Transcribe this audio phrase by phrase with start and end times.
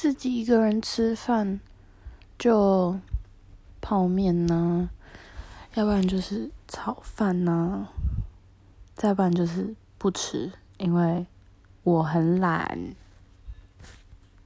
[0.00, 1.58] 自己一个人吃饭
[2.38, 3.00] 就
[3.80, 4.88] 泡面呐
[5.74, 7.88] 要不然就是炒饭呐
[8.94, 11.26] 再不然就是不吃因为
[11.82, 12.94] 我很懒。